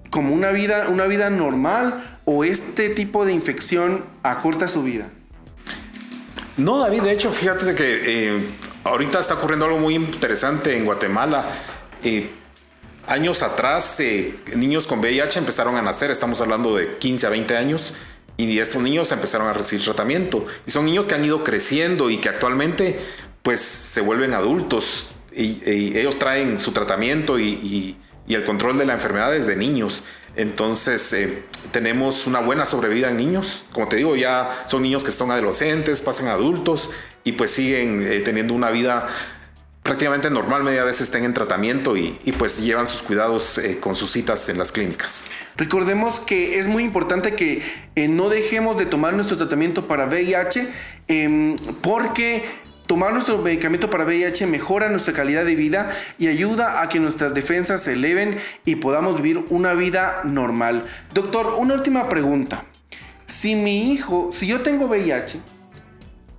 como 0.09 0.33
una 0.33 0.51
vida, 0.51 0.87
una 0.89 1.05
vida 1.07 1.29
normal 1.29 2.03
o 2.25 2.43
este 2.43 2.89
tipo 2.89 3.25
de 3.25 3.33
infección 3.33 4.05
acorta 4.23 4.67
su 4.67 4.83
vida? 4.83 5.09
No, 6.55 6.79
David, 6.79 7.03
de 7.03 7.11
hecho, 7.11 7.31
fíjate 7.31 7.75
que 7.75 8.01
eh, 8.05 8.41
ahorita 8.87 9.19
está 9.19 9.35
ocurriendo 9.35 9.65
algo 9.65 9.79
muy 9.79 9.95
interesante 9.95 10.77
en 10.77 10.85
Guatemala. 10.85 11.45
Eh, 12.03 12.29
años 13.05 13.41
atrás, 13.43 13.99
eh, 13.99 14.39
niños 14.55 14.87
con 14.87 14.99
VIH 14.99 15.39
empezaron 15.39 15.75
a 15.75 15.81
nacer, 15.81 16.11
estamos 16.11 16.41
hablando 16.41 16.75
de 16.75 16.97
15 16.97 17.27
a 17.27 17.29
20 17.29 17.57
años, 17.57 17.93
y 18.37 18.59
estos 18.59 18.81
niños 18.81 19.11
empezaron 19.11 19.47
a 19.47 19.53
recibir 19.53 19.83
tratamiento. 19.83 20.45
Y 20.65 20.71
son 20.71 20.85
niños 20.85 21.07
que 21.07 21.15
han 21.15 21.25
ido 21.25 21.43
creciendo 21.43 22.09
y 22.09 22.17
que 22.17 22.29
actualmente 22.29 22.99
pues 23.41 23.61
se 23.61 24.01
vuelven 24.01 24.33
adultos 24.33 25.07
y, 25.33 25.61
ellos 25.97 26.19
traen 26.19 26.59
su 26.59 26.71
tratamiento 26.71 27.39
y, 27.39 27.97
el 28.27 28.43
control 28.43 28.77
de 28.77 28.85
la 28.85 28.93
enfermedad 28.93 29.31
desde 29.31 29.55
niños. 29.55 30.03
Entonces 30.37 31.11
eh, 31.13 31.43
tenemos 31.71 32.27
una 32.27 32.39
buena 32.39 32.65
sobrevida 32.65 33.09
en 33.09 33.17
niños. 33.17 33.65
Como 33.73 33.87
te 33.87 33.97
digo, 33.97 34.15
ya 34.15 34.65
son 34.67 34.83
niños 34.83 35.03
que 35.03 35.09
son 35.09 35.31
adolescentes, 35.31 35.99
pasan 36.01 36.27
a 36.27 36.33
adultos 36.33 36.91
y 37.23 37.31
pues 37.33 37.51
siguen 37.51 38.03
eh, 38.03 38.21
teniendo 38.21 38.53
una 38.53 38.69
vida 38.69 39.07
prácticamente 39.81 40.29
normal, 40.29 40.63
media 40.63 40.83
vez 40.83 41.01
estén 41.01 41.23
en 41.23 41.33
tratamiento 41.33 41.95
y, 41.97 42.19
pues 42.37 42.59
llevan 42.59 42.87
sus 42.87 43.01
cuidados 43.01 43.57
eh, 43.57 43.79
con 43.79 43.95
sus 43.95 44.11
citas 44.11 44.47
en 44.49 44.57
las 44.57 44.73
clínicas. 44.73 45.27
Recordemos 45.55 46.19
que 46.19 46.59
es 46.59 46.67
muy 46.67 46.83
importante 46.83 47.33
que 47.33 47.63
no 48.09 48.27
dejemos 48.27 48.77
de 48.77 48.85
tomar 48.85 49.13
nuestro 49.13 49.37
tratamiento 49.37 49.87
para 49.87 50.05
VIH 50.07 50.67
em, 51.07 51.55
porque 51.81 52.43
Tomar 52.87 53.11
nuestro 53.11 53.37
medicamento 53.39 53.89
para 53.89 54.05
VIH 54.05 54.47
mejora 54.47 54.87
nuestra 54.87 55.13
calidad 55.13 55.43
de 55.43 55.55
vida 55.55 55.89
y 56.17 56.27
ayuda 56.27 56.81
a 56.81 56.87
que 56.87 57.01
nuestras 57.01 57.33
defensas 57.33 57.83
se 57.83 57.93
eleven 57.93 58.37
y 58.63 58.77
podamos 58.77 59.21
vivir 59.21 59.43
una 59.49 59.73
vida 59.73 60.21
normal. 60.23 60.85
Doctor, 61.13 61.55
una 61.57 61.73
última 61.73 62.07
pregunta. 62.07 62.63
Si 63.25 63.55
mi 63.55 63.91
hijo, 63.91 64.29
si 64.31 64.47
yo 64.47 64.61
tengo 64.61 64.87
VIH, 64.87 65.37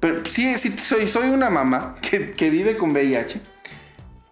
pero 0.01 0.25
si, 0.25 0.57
soy, 0.57 1.07
soy 1.07 1.29
una 1.29 1.51
mamá 1.51 1.97
que, 2.01 2.51
vive 2.51 2.79
con 2.79 2.93
VIH, 2.93 3.43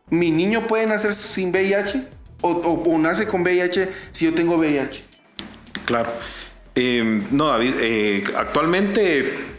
¿mi 0.09 0.31
niño 0.31 0.67
puede 0.67 0.87
nacer 0.87 1.13
sin 1.13 1.51
VIH? 1.51 2.03
¿O, 2.41 2.97
nace 2.99 3.27
con 3.27 3.43
VIH 3.43 3.91
si 4.13 4.25
yo 4.25 4.33
tengo 4.33 4.57
VIH? 4.57 5.05
Claro. 5.85 6.15
Eh, 6.75 7.23
no, 7.31 7.49
David, 7.49 7.75
eh, 7.79 8.25
actualmente 8.37 9.56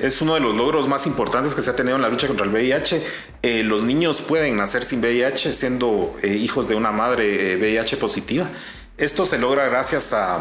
es 0.00 0.20
uno 0.20 0.34
de 0.34 0.40
los 0.40 0.54
logros 0.54 0.88
más 0.88 1.06
importantes 1.06 1.54
que 1.54 1.62
se 1.62 1.70
ha 1.70 1.76
tenido 1.76 1.96
en 1.96 2.02
la 2.02 2.08
lucha 2.08 2.26
contra 2.26 2.44
el 2.44 2.52
VIH. 2.52 3.02
Eh, 3.42 3.62
los 3.62 3.82
niños 3.82 4.20
pueden 4.20 4.56
nacer 4.56 4.84
sin 4.84 5.00
VIH 5.00 5.52
siendo 5.52 6.16
eh, 6.22 6.28
hijos 6.28 6.68
de 6.68 6.74
una 6.74 6.92
madre 6.92 7.56
VIH 7.56 7.96
eh, 7.96 7.98
positiva. 7.98 8.46
Esto 8.98 9.24
se 9.24 9.38
logra 9.38 9.68
gracias 9.68 10.12
a, 10.12 10.38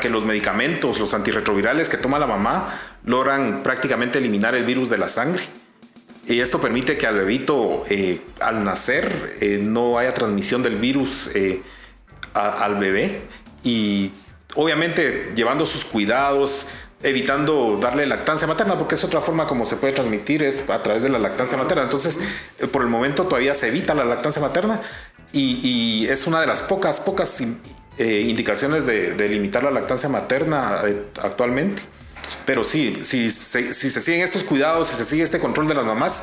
que 0.00 0.10
los 0.10 0.24
medicamentos, 0.24 1.00
los 1.00 1.14
antirretrovirales 1.14 1.88
que 1.88 1.96
toma 1.96 2.18
la 2.18 2.26
mamá, 2.26 2.78
logran 3.04 3.62
prácticamente 3.62 4.18
eliminar 4.18 4.54
el 4.54 4.64
virus 4.64 4.90
de 4.90 4.98
la 4.98 5.08
sangre. 5.08 5.42
Y 6.28 6.40
esto 6.40 6.60
permite 6.60 6.98
que 6.98 7.06
al 7.06 7.16
bebito, 7.16 7.84
al 8.40 8.62
nacer, 8.62 9.38
no 9.62 9.98
haya 9.98 10.12
transmisión 10.12 10.62
del 10.62 10.76
virus 10.76 11.30
al 12.34 12.76
bebé. 12.76 13.22
Y 13.64 14.12
obviamente 14.54 15.32
llevando 15.34 15.64
sus 15.64 15.84
cuidados, 15.84 16.66
evitando 17.02 17.78
darle 17.80 18.06
lactancia 18.06 18.46
materna, 18.46 18.76
porque 18.78 18.94
es 18.94 19.04
otra 19.04 19.20
forma 19.20 19.46
como 19.46 19.64
se 19.64 19.76
puede 19.76 19.94
transmitir, 19.94 20.42
es 20.42 20.68
a 20.68 20.82
través 20.82 21.02
de 21.02 21.08
la 21.08 21.18
lactancia 21.18 21.56
materna. 21.56 21.84
Entonces, 21.84 22.18
eh, 22.58 22.66
por 22.66 22.82
el 22.82 22.88
momento 22.88 23.24
todavía 23.24 23.54
se 23.54 23.68
evita 23.68 23.94
la 23.94 24.04
lactancia 24.04 24.42
materna 24.42 24.80
y, 25.32 26.06
es 26.08 26.26
una 26.26 26.40
de 26.40 26.46
las 26.46 26.60
pocas, 26.60 27.00
pocas 27.00 27.40
eh, 27.98 28.20
indicaciones 28.26 28.84
de, 28.84 29.28
limitar 29.28 29.62
la 29.62 29.70
lactancia 29.70 30.08
materna 30.08 30.82
eh, 30.84 31.04
actualmente. 31.22 31.82
Pero 32.44 32.64
sí, 32.64 33.00
si, 33.02 33.30
si, 33.30 33.72
se 33.72 34.00
siguen 34.00 34.22
estos 34.22 34.42
cuidados, 34.44 34.88
si 34.88 34.96
se 34.96 35.04
sigue 35.04 35.22
este 35.22 35.38
control 35.38 35.68
de 35.68 35.74
las 35.74 35.86
mamás, 35.86 36.22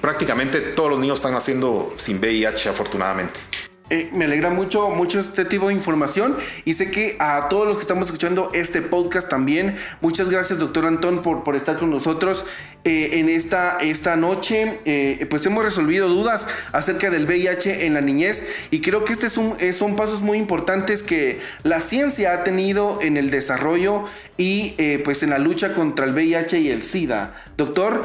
prácticamente 0.00 0.60
todos 0.60 0.90
los 0.90 0.98
niños 1.00 1.18
están 1.18 1.34
haciendo 1.34 1.92
sin 1.96 2.18
VIH, 2.18 2.68
afortunadamente. 2.68 3.40
Eh, 3.88 4.10
me 4.12 4.24
alegra 4.24 4.50
mucho, 4.50 4.90
mucho 4.90 5.20
este 5.20 5.44
tipo 5.44 5.68
de 5.68 5.74
información 5.74 6.36
y 6.64 6.74
sé 6.74 6.90
que 6.90 7.16
a 7.20 7.48
todos 7.48 7.68
los 7.68 7.76
que 7.76 7.82
estamos 7.82 8.06
escuchando 8.06 8.50
este 8.52 8.82
podcast 8.82 9.28
también, 9.28 9.76
muchas 10.00 10.28
gracias 10.28 10.58
doctor 10.58 10.86
Antón 10.86 11.22
por, 11.22 11.54
estar 11.54 11.78
con 11.78 11.90
nosotros 11.90 12.46
eh, 12.82 13.10
en 13.12 13.28
esta, 13.28 13.78
esta 13.78 14.16
noche. 14.16 14.80
Eh, 14.86 15.24
pues 15.30 15.46
hemos 15.46 15.62
resolvido 15.62 16.08
dudas 16.08 16.48
acerca 16.72 17.10
del 17.10 17.26
VIH 17.26 17.86
en 17.86 17.94
la 17.94 18.00
niñez 18.00 18.42
y 18.72 18.80
creo 18.80 19.04
que 19.04 19.12
este 19.12 19.26
es 19.26 19.36
un, 19.36 19.54
son 19.72 19.94
pasos 19.94 20.22
muy 20.22 20.38
importantes 20.38 21.04
que 21.04 21.38
la 21.62 21.80
ciencia 21.80 22.32
ha 22.32 22.44
tenido 22.44 22.98
en 23.02 23.16
el 23.16 23.30
desarrollo 23.30 24.04
y 24.36 24.74
pues 25.04 25.22
en 25.22 25.30
la 25.30 25.38
lucha 25.38 25.72
contra 25.72 26.04
el 26.04 26.12
VIH 26.12 26.58
y 26.58 26.70
el 26.70 26.82
SIDA. 26.82 27.34
Doctor, 27.56 28.04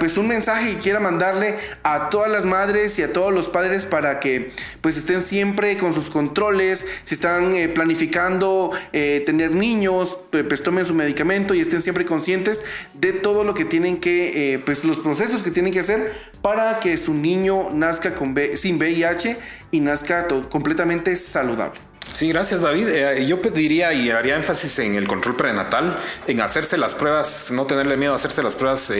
pues 0.00 0.16
un 0.16 0.26
mensaje 0.26 0.74
que 0.74 0.78
quiera 0.78 0.98
mandarle 0.98 1.56
a 1.84 2.08
todas 2.08 2.32
las 2.32 2.46
madres 2.46 2.98
y 2.98 3.02
a 3.02 3.12
todos 3.12 3.32
los 3.32 3.48
padres 3.48 3.84
para 3.84 4.18
que 4.18 4.50
pues 4.80 4.96
estén 4.96 5.17
siempre 5.22 5.76
con 5.76 5.92
sus 5.92 6.10
controles, 6.10 6.84
si 7.02 7.14
están 7.14 7.54
eh, 7.54 7.68
planificando 7.68 8.70
eh, 8.92 9.22
tener 9.26 9.52
niños, 9.52 10.18
pues 10.30 10.62
tomen 10.62 10.84
su 10.86 10.94
medicamento 10.94 11.54
y 11.54 11.60
estén 11.60 11.82
siempre 11.82 12.04
conscientes 12.04 12.64
de 12.94 13.12
todo 13.12 13.44
lo 13.44 13.54
que 13.54 13.64
tienen 13.64 13.98
que, 13.98 14.54
eh, 14.54 14.58
pues 14.58 14.84
los 14.84 14.98
procesos 14.98 15.42
que 15.42 15.50
tienen 15.50 15.72
que 15.72 15.80
hacer 15.80 16.12
para 16.42 16.80
que 16.80 16.96
su 16.96 17.14
niño 17.14 17.70
nazca 17.72 18.14
con 18.14 18.34
sin 18.54 18.78
VIH 18.78 19.36
y 19.70 19.80
nazca 19.80 20.28
completamente 20.48 21.16
saludable. 21.16 21.80
Sí, 22.12 22.28
gracias 22.28 22.62
David. 22.62 22.88
yo 23.26 23.42
pediría 23.42 23.92
y 23.92 24.10
haría 24.10 24.36
énfasis 24.36 24.78
en 24.78 24.94
el 24.94 25.06
control 25.06 25.36
prenatal, 25.36 25.98
en 26.26 26.40
hacerse 26.40 26.78
las 26.78 26.94
pruebas, 26.94 27.50
no 27.50 27.66
tenerle 27.66 27.98
miedo 27.98 28.12
a 28.12 28.14
hacerse 28.14 28.42
las 28.42 28.56
pruebas 28.56 28.90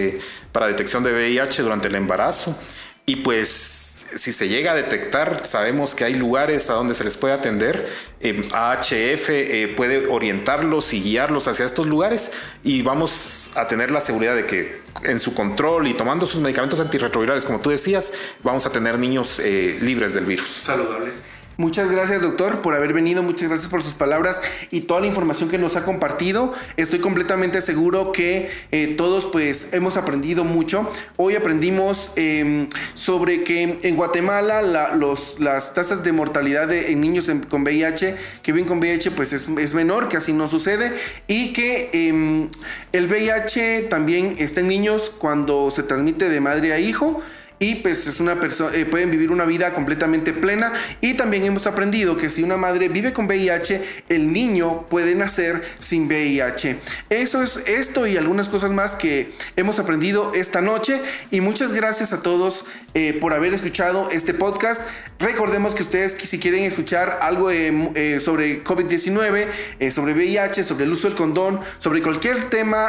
para 0.52 0.66
detección 0.66 1.02
de 1.04 1.12
VIH 1.12 1.62
durante 1.62 1.88
el 1.88 1.94
embarazo. 1.94 2.54
Y 3.08 3.16
pues 3.16 3.87
si 4.14 4.32
se 4.32 4.48
llega 4.48 4.72
a 4.72 4.74
detectar, 4.74 5.46
sabemos 5.46 5.94
que 5.94 6.04
hay 6.04 6.14
lugares 6.14 6.70
a 6.70 6.74
donde 6.74 6.94
se 6.94 7.04
les 7.04 7.16
puede 7.16 7.34
atender. 7.34 7.88
AHF 8.52 9.30
eh, 9.30 9.72
puede 9.76 10.06
orientarlos 10.06 10.92
y 10.92 11.02
guiarlos 11.02 11.48
hacia 11.48 11.64
estos 11.64 11.86
lugares 11.86 12.30
y 12.64 12.82
vamos 12.82 13.50
a 13.54 13.66
tener 13.66 13.90
la 13.90 14.00
seguridad 14.00 14.34
de 14.34 14.46
que 14.46 14.80
en 15.04 15.18
su 15.18 15.34
control 15.34 15.86
y 15.86 15.94
tomando 15.94 16.26
sus 16.26 16.40
medicamentos 16.40 16.80
antirretrovirales, 16.80 17.44
como 17.44 17.60
tú 17.60 17.70
decías, 17.70 18.12
vamos 18.42 18.66
a 18.66 18.70
tener 18.70 18.98
niños 18.98 19.40
eh, 19.42 19.76
libres 19.80 20.14
del 20.14 20.24
virus. 20.24 20.48
Saludables. 20.48 21.22
Muchas 21.60 21.90
gracias, 21.90 22.20
doctor, 22.20 22.60
por 22.60 22.76
haber 22.76 22.92
venido. 22.92 23.24
Muchas 23.24 23.48
gracias 23.48 23.68
por 23.68 23.82
sus 23.82 23.94
palabras 23.94 24.40
y 24.70 24.82
toda 24.82 25.00
la 25.00 25.08
información 25.08 25.48
que 25.48 25.58
nos 25.58 25.74
ha 25.74 25.84
compartido. 25.84 26.54
Estoy 26.76 27.00
completamente 27.00 27.60
seguro 27.62 28.12
que 28.12 28.48
eh, 28.70 28.94
todos, 28.96 29.26
pues, 29.26 29.66
hemos 29.72 29.96
aprendido 29.96 30.44
mucho. 30.44 30.88
Hoy 31.16 31.34
aprendimos 31.34 32.12
em, 32.14 32.68
sobre 32.94 33.42
que 33.42 33.80
en 33.82 33.96
Guatemala 33.96 34.62
las 34.62 35.74
tasas 35.74 36.04
de 36.04 36.12
mortalidad 36.12 36.72
en 36.72 37.00
niños 37.00 37.28
con 37.48 37.62
VIH, 37.62 38.14
que 38.40 38.52
viven 38.52 38.68
con 38.68 38.78
VIH, 38.78 39.10
pues 39.10 39.32
es, 39.32 39.74
menor, 39.74 40.06
que 40.06 40.16
así 40.16 40.32
no 40.32 40.46
sucede. 40.46 40.92
Y 41.26 41.52
que 41.52 41.90
em, 41.92 42.48
el 42.92 43.08
VIH 43.08 43.88
también 43.90 44.36
está 44.38 44.60
en 44.60 44.68
niños 44.68 45.10
cuando 45.10 45.72
se 45.72 45.82
transmite 45.82 46.28
de 46.28 46.40
madre 46.40 46.72
a 46.72 46.78
hijo 46.78 47.20
y 47.58 47.76
pues 47.76 48.06
es 48.06 48.20
una 48.20 48.40
persona 48.40 48.74
eh, 48.74 48.84
pueden 48.84 49.10
vivir 49.10 49.30
una 49.30 49.44
vida 49.44 49.72
completamente 49.72 50.32
plena. 50.32 50.72
Y 51.00 51.14
también 51.14 51.44
hemos 51.44 51.66
aprendido 51.66 52.16
que 52.16 52.28
si 52.30 52.42
una 52.42 52.56
madre 52.56 52.88
vive 52.88 53.12
con 53.12 53.26
VIH 53.26 53.82
el 54.08 54.32
niño 54.32 54.86
puede 54.88 55.14
nacer 55.14 55.62
sin 55.78 56.06
VIH 56.06 56.78
eso 57.10 57.42
es 57.42 57.56
esto 57.66 58.06
y 58.06 58.16
algunas 58.16 58.48
cosas 58.48 58.70
más 58.70 58.96
que 58.96 59.32
hemos 59.56 59.78
aprendido 59.78 60.32
esta 60.34 60.60
noche. 60.60 61.00
Y 61.30 61.40
muchas 61.40 61.72
gracias 61.72 62.12
a 62.12 62.22
todos 62.22 62.64
eh, 62.94 63.16
por 63.20 63.32
haber 63.32 63.52
escuchado 63.54 64.08
este 64.10 64.34
podcast. 64.34 64.82
Recordemos 65.18 65.74
que 65.74 65.82
ustedes 65.82 66.16
si 66.22 66.38
quieren 66.38 66.64
escuchar 66.64 67.18
algo 67.22 67.50
eh, 67.50 68.20
sobre 68.20 68.62
COVID-19 68.62 69.48
sobre 69.90 70.14
VIH 70.14 70.62
sobre 70.62 70.84
el 70.84 70.92
uso 70.92 71.08
del 71.08 71.16
condón 71.16 71.60
sobre 71.78 72.02
cualquier 72.02 72.50
tema 72.50 72.88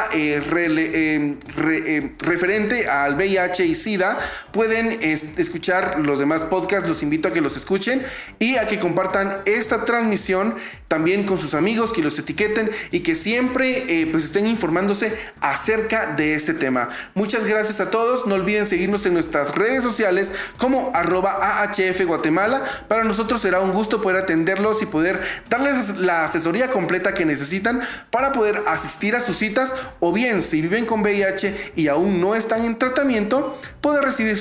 referente 2.18 2.88
al 2.88 3.16
VIH 3.16 3.66
y 3.66 3.74
SIDA 3.74 4.18
pueden 4.60 4.98
escuchar 5.02 6.00
los 6.00 6.18
demás 6.18 6.42
podcasts, 6.42 6.86
los 6.86 7.02
invito 7.02 7.28
a 7.28 7.32
que 7.32 7.40
los 7.40 7.56
escuchen 7.56 8.02
y 8.38 8.56
a 8.56 8.66
que 8.66 8.78
compartan 8.78 9.38
esta 9.46 9.86
transmisión 9.86 10.54
también 10.86 11.24
con 11.24 11.38
sus 11.38 11.54
amigos, 11.54 11.94
que 11.94 12.02
los 12.02 12.18
etiqueten 12.18 12.70
y 12.90 13.00
que 13.00 13.16
siempre 13.16 13.84
eh, 13.88 14.08
pues 14.10 14.24
estén 14.24 14.46
informándose 14.46 15.16
acerca 15.40 16.14
de 16.14 16.34
este 16.34 16.52
tema. 16.52 16.90
Muchas 17.14 17.46
gracias 17.46 17.80
a 17.80 17.90
todos, 17.90 18.26
no 18.26 18.34
olviden 18.34 18.66
seguirnos 18.66 19.06
en 19.06 19.14
nuestras 19.14 19.54
redes 19.54 19.82
sociales 19.82 20.30
como 20.58 20.90
arroba 20.94 21.62
AHF 21.62 22.04
Guatemala. 22.04 22.62
Para 22.86 23.04
nosotros 23.04 23.40
será 23.40 23.60
un 23.60 23.72
gusto 23.72 24.02
poder 24.02 24.24
atenderlos 24.24 24.82
y 24.82 24.86
poder 24.86 25.22
darles 25.48 25.96
la 25.96 26.26
asesoría 26.26 26.70
completa 26.70 27.14
que 27.14 27.24
necesitan 27.24 27.80
para 28.10 28.32
poder 28.32 28.60
asistir 28.66 29.16
a 29.16 29.22
sus 29.22 29.38
citas 29.38 29.74
o 30.00 30.12
bien 30.12 30.42
si 30.42 30.60
viven 30.60 30.84
con 30.84 31.00
VIH 31.00 31.72
y 31.76 31.88
aún 31.88 32.20
no 32.20 32.34
están 32.34 32.64
en 32.64 32.76
tratamiento, 32.76 33.58
poder 33.80 34.02
recibir 34.02 34.36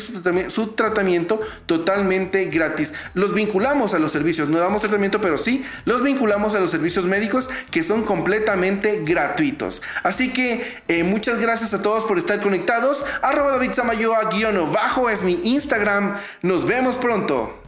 su 0.49 0.67
tratamiento, 0.69 1.39
totalmente 1.65 2.45
gratis. 2.45 2.93
Los 3.13 3.33
vinculamos 3.33 3.93
a 3.93 3.99
los 3.99 4.11
servicios, 4.11 4.49
no 4.49 4.59
damos 4.59 4.81
tratamiento, 4.81 5.21
pero 5.21 5.37
sí 5.37 5.63
los 5.85 6.03
vinculamos 6.03 6.55
a 6.55 6.59
los 6.59 6.71
servicios 6.71 7.05
médicos 7.05 7.49
que 7.71 7.83
son 7.83 8.03
completamente 8.03 9.03
gratuitos. 9.03 9.81
Así 10.03 10.33
que 10.33 10.81
eh, 10.87 11.03
muchas 11.03 11.39
gracias 11.39 11.73
a 11.73 11.81
todos 11.81 12.05
por 12.05 12.17
estar 12.17 12.41
conectados. 12.41 13.05
Arroba 13.21 13.51
David 13.51 13.73
Samayoa 13.73 14.29
guion 14.29 14.71
bajo 14.71 15.09
es 15.09 15.23
mi 15.23 15.39
Instagram. 15.43 16.17
Nos 16.41 16.65
vemos 16.65 16.95
pronto. 16.95 17.61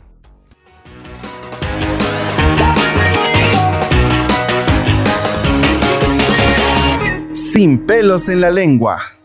Sin 7.33 7.86
pelos 7.86 8.29
en 8.29 8.41
la 8.41 8.50
lengua. 8.50 9.21